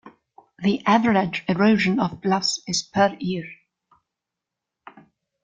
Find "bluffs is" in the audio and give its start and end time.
2.21-2.81